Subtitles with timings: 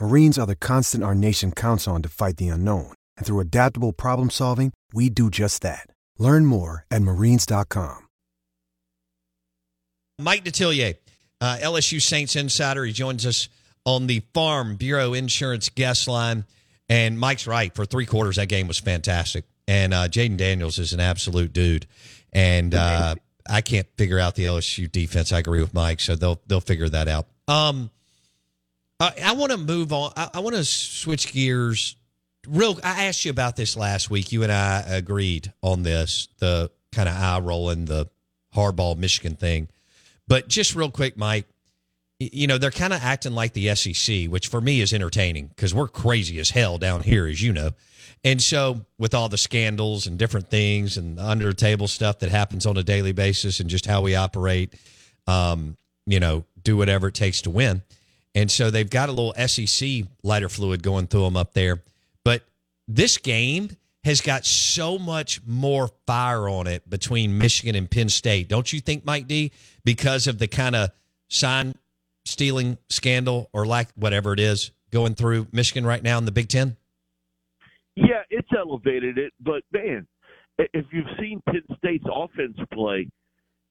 [0.00, 2.94] Marines are the constant our nation counts on to fight the unknown.
[3.16, 5.86] And through adaptable problem solving, we do just that.
[6.18, 8.08] Learn more at marines.com.
[10.18, 10.96] Mike Detillier,
[11.40, 12.84] uh, LSU Saints insider.
[12.84, 13.48] He joins us
[13.84, 16.44] on the Farm Bureau Insurance guest line.
[16.88, 17.74] And Mike's right.
[17.74, 19.44] For three quarters, that game was fantastic.
[19.68, 21.86] And uh, Jayden Daniels is an absolute dude.
[22.32, 23.14] And uh,
[23.48, 25.32] I can't figure out the LSU defense.
[25.32, 27.26] I agree with Mike, so they'll they'll figure that out.
[27.48, 27.90] Um,
[29.00, 30.12] I, I want to move on.
[30.16, 31.96] I, I want to switch gears.
[32.46, 34.30] Real, I asked you about this last week.
[34.30, 36.28] You and I agreed on this.
[36.38, 38.08] The kind of eye rolling the
[38.54, 39.68] Harbaugh Michigan thing.
[40.28, 41.46] But just real quick, Mike,
[42.18, 45.74] you know, they're kind of acting like the SEC, which for me is entertaining because
[45.74, 47.70] we're crazy as hell down here, as you know.
[48.22, 52.66] And so, with all the scandals and different things and under table stuff that happens
[52.66, 54.74] on a daily basis and just how we operate,
[55.26, 57.82] um, you know, do whatever it takes to win.
[58.34, 61.82] And so they've got a little SEC lighter fluid going through them up there.
[62.24, 62.42] But
[62.86, 63.70] this game
[64.04, 68.48] has got so much more fire on it between Michigan and Penn State.
[68.48, 69.52] Don't you think, Mike D?
[69.84, 70.90] Because of the kind of
[71.28, 71.74] sign
[72.24, 76.48] stealing scandal or like whatever it is going through Michigan right now in the Big
[76.48, 76.76] Ten?
[77.96, 80.06] Yeah, it's elevated it, but man,
[80.58, 83.08] if you've seen Penn State's offense play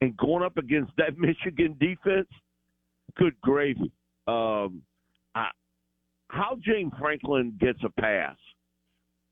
[0.00, 2.28] and going up against that Michigan defense,
[3.16, 3.90] good gravy.
[4.26, 4.82] Um,
[5.34, 5.48] I,
[6.28, 8.36] how James Franklin gets a pass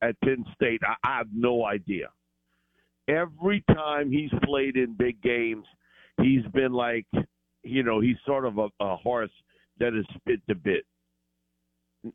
[0.02, 2.08] at Penn State, I, I have no idea.
[3.08, 5.64] Every time he's played in big games,
[6.20, 7.06] he's been like,
[7.62, 9.30] you know, he's sort of a, a horse
[9.78, 10.84] that is spit to bit.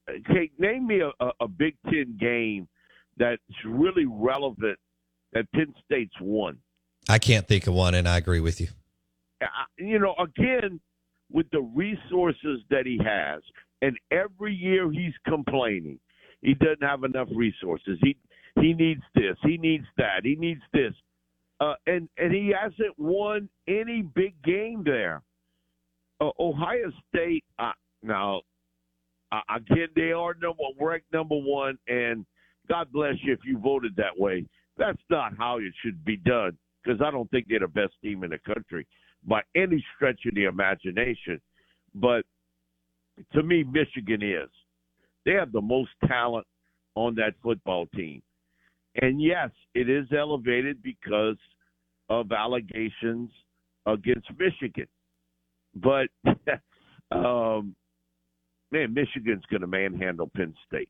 [0.09, 2.67] Okay, name me a, a, Big Ten game
[3.17, 4.79] that's really relevant
[5.33, 6.57] that Penn State's won.
[7.09, 8.67] I can't think of one, and I agree with you.
[9.77, 10.79] You know, again,
[11.33, 13.41] with the resources that he has,
[13.81, 15.99] and every year he's complaining
[16.43, 17.97] he doesn't have enough resources.
[18.03, 18.17] He
[18.59, 20.93] he needs this, he needs that, he needs this,
[21.59, 25.23] uh, and and he hasn't won any big game there.
[26.21, 27.71] Uh, Ohio State, uh,
[28.03, 28.41] now
[29.31, 32.25] uh, again, they are number ranked number one, and
[32.69, 34.45] God bless you if you voted that way.
[34.77, 38.23] That's not how it should be done because I don't think they're the best team
[38.23, 38.85] in the country
[39.25, 41.39] by any stretch of the imagination.
[41.95, 42.25] But
[43.33, 44.49] to me, Michigan is.
[45.25, 46.45] They have the most talent
[46.95, 48.21] on that football team.
[49.01, 51.37] And yes, it is elevated because
[52.09, 53.31] of allegations
[53.85, 54.87] against Michigan.
[55.75, 56.07] But
[57.11, 57.75] um,
[58.71, 60.89] man, Michigan's going to manhandle Penn State.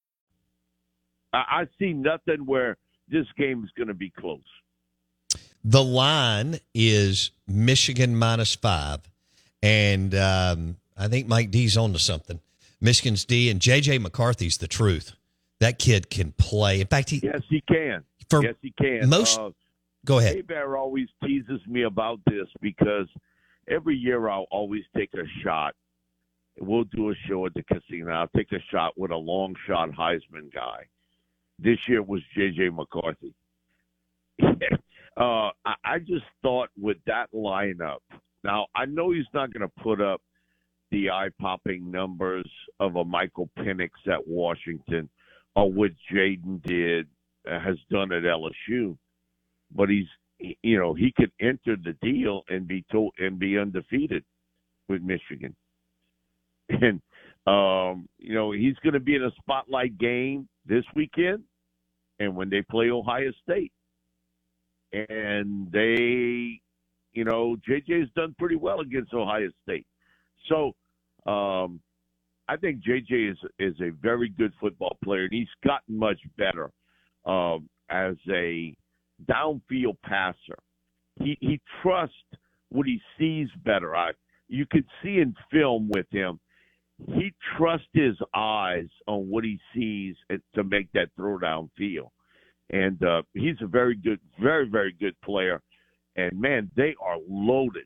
[1.33, 4.41] I, I see nothing where this game is going to be close.
[5.63, 8.99] The line is Michigan minus five,
[9.61, 12.39] and um, I think Mike D's on to something.
[12.79, 15.13] Michigan's D and JJ McCarthy's the truth.
[15.59, 16.81] That kid can play.
[16.81, 18.03] In fact, he Yes, he can.
[18.29, 19.07] For yes, he can.
[19.07, 19.51] most- Uh,
[20.03, 20.47] go ahead.
[20.47, 23.07] Bear always teases me about this because
[23.67, 25.75] every year I'll always take a shot.
[26.59, 28.11] We'll do a show at the casino.
[28.11, 30.87] I'll take a shot with a long shot Heisman guy.
[31.61, 32.69] This year was J.J.
[32.69, 33.33] McCarthy.
[34.43, 37.99] uh, I, I just thought with that lineup.
[38.43, 40.21] Now I know he's not going to put up
[40.89, 42.49] the eye-popping numbers
[42.79, 45.09] of a Michael Penix at Washington
[45.55, 47.07] or what Jayden did
[47.49, 48.97] uh, has done at LSU
[49.75, 50.07] but he's
[50.39, 54.23] you know he could enter the deal and be told and be undefeated
[54.89, 55.55] with Michigan,
[56.69, 57.01] and
[57.47, 61.43] um, you know he's going to be in a spotlight game this weekend,
[62.21, 63.71] and when they play Ohio State,
[64.93, 66.61] and they,
[67.13, 69.87] you know, JJ's done pretty well against Ohio State,
[70.49, 70.73] so
[71.31, 71.81] um,
[72.49, 76.71] I think JJ is is a very good football player, and he's gotten much better
[77.25, 78.75] um, as a
[79.29, 80.59] downfield passer.
[81.21, 82.15] He he trusts
[82.69, 83.95] what he sees better.
[83.95, 84.11] I
[84.49, 86.39] you can see in film with him.
[87.07, 90.15] He trusts his eyes on what he sees
[90.55, 92.11] to make that throw down feel.
[92.71, 95.61] And uh, he's a very good, very very good player.
[96.15, 97.85] And man, they are loaded.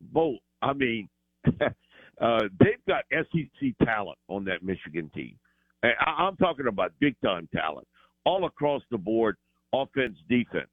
[0.00, 0.38] Both.
[0.62, 1.08] I mean,
[1.60, 5.38] uh, they've got SEC talent on that Michigan team.
[5.82, 7.86] And I- I'm talking about big time talent
[8.24, 9.36] all across the board
[9.72, 10.70] offense, defense.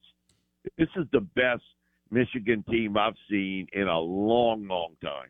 [0.77, 1.63] This is the best
[2.11, 5.29] Michigan team I've seen in a long, long time.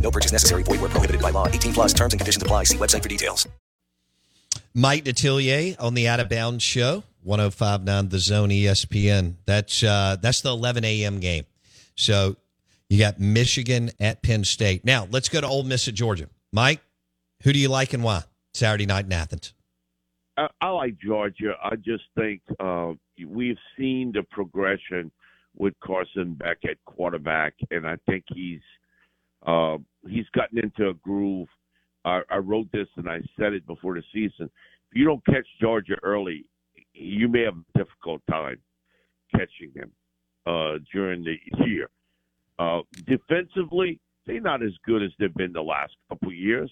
[0.00, 0.62] No purchase necessary.
[0.62, 1.46] Void where prohibited by law.
[1.46, 2.64] 18 plus terms and conditions apply.
[2.64, 3.46] See website for details.
[4.74, 9.34] Mike Detillier on the Out of Bounds Show, 1059 The Zone ESPN.
[9.44, 11.20] That's uh, that's the 11 a.m.
[11.20, 11.44] game.
[11.96, 12.36] So
[12.88, 14.84] you got Michigan at Penn State.
[14.84, 16.28] Now let's go to Ole Miss at Georgia.
[16.52, 16.80] Mike,
[17.42, 18.22] who do you like and why?
[18.54, 19.52] Saturday night in Athens.
[20.36, 21.54] I, I like Georgia.
[21.62, 22.92] I just think uh,
[23.26, 25.10] we've seen the progression
[25.56, 28.60] with Carson Beck at quarterback, and I think he's
[29.46, 29.78] uh,
[30.08, 31.48] he's gotten into a groove.
[32.04, 34.50] I, I wrote this and I said it before the season.
[34.90, 36.48] If you don't catch Georgia early,
[36.92, 38.58] you may have a difficult time
[39.34, 39.90] catching them
[40.46, 41.90] uh, during the year.
[42.58, 46.70] Uh, defensively, they're not as good as they've been the last couple years.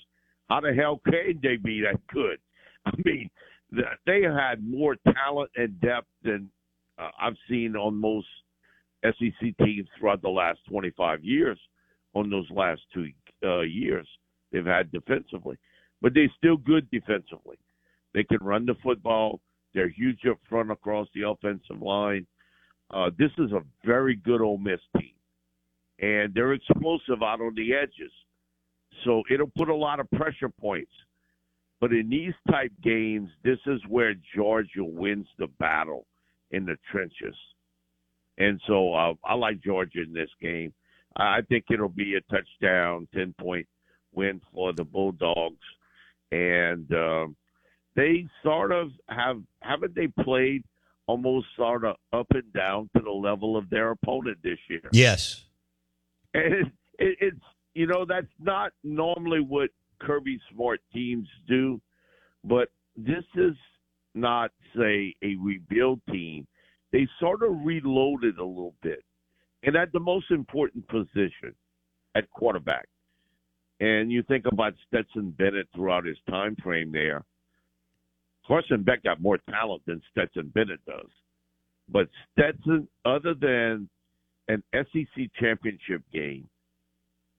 [0.48, 2.38] How the hell can they be that good?
[2.86, 3.28] I mean,
[4.06, 6.50] they had more talent and depth than
[6.98, 8.28] uh, I've seen on most
[9.04, 11.58] SEC teams throughout the last 25 years.
[12.16, 13.08] On those last two
[13.44, 14.08] uh, years,
[14.50, 15.56] they've had defensively,
[16.00, 17.58] but they're still good defensively.
[18.14, 19.40] They can run the football.
[19.74, 22.26] They're huge up front across the offensive line.
[22.94, 25.16] Uh, this is a very good Ole Miss team,
[26.00, 28.12] and they're explosive out on the edges.
[29.04, 30.92] So it'll put a lot of pressure points
[31.80, 36.06] But in these type games, this is where Georgia wins the battle
[36.50, 37.36] in the trenches.
[38.38, 40.72] And so uh, I like Georgia in this game.
[41.16, 43.66] I think it'll be a touchdown, 10 point
[44.12, 45.64] win for the Bulldogs.
[46.32, 47.36] And um,
[47.94, 50.64] they sort of have, haven't they played
[51.06, 54.88] almost sort of up and down to the level of their opponent this year?
[54.92, 55.44] Yes.
[56.34, 56.66] And it,
[56.98, 57.44] it, it's,
[57.74, 59.70] you know, that's not normally what
[60.00, 61.80] Kirby Smart teams do,
[62.44, 63.54] but this is
[64.14, 66.46] not, say, a rebuild team.
[66.92, 69.04] They sort of reloaded a little bit,
[69.62, 71.54] and at the most important position,
[72.14, 72.88] at quarterback.
[73.80, 77.24] And you think about Stetson Bennett throughout his time frame there.
[78.46, 81.10] Carson Beck got more talent than Stetson Bennett does,
[81.90, 83.88] but Stetson, other than
[84.48, 86.48] an SEC championship game,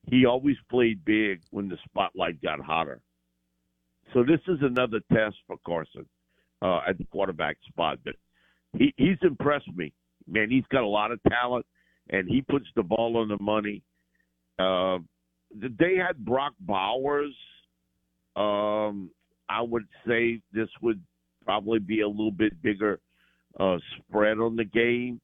[0.09, 3.01] he always played big when the spotlight got hotter.
[4.13, 6.05] So this is another test for Carson
[6.62, 8.00] uh, at the quarterback spot.
[8.03, 8.15] But
[8.77, 9.93] he, he's impressed me.
[10.27, 11.65] Man, he's got a lot of talent,
[12.10, 13.82] and he puts the ball on the money.
[14.60, 15.00] Uh,
[15.54, 17.36] they had Brock Bowers.
[18.36, 19.10] Um,
[19.50, 21.02] I would say this would
[21.46, 23.00] probably be a little bit bigger
[23.60, 25.20] uh, spread on the game,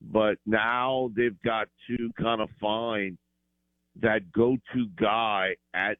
[0.00, 3.16] but now they've got to kind of find
[4.02, 5.96] that go-to guy at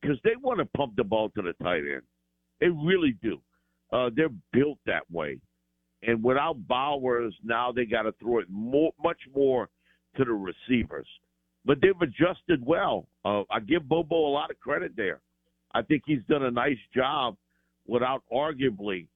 [0.00, 2.02] because they want to pump the ball to the tight end.
[2.60, 3.40] They really do.
[3.92, 5.38] Uh, they're built that way,
[6.02, 9.68] and without Bowers, now they got to throw it more, much more
[10.16, 11.08] to the receivers.
[11.64, 13.08] But they've adjusted well.
[13.24, 15.20] Uh, I give Bobo a lot of credit there.
[15.74, 17.36] I think he's done a nice job
[17.86, 19.06] without arguably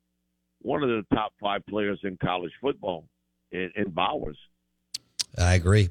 [0.61, 3.05] one of the top five players in college football
[3.53, 4.39] in, in Bowers.
[5.39, 5.91] I agree.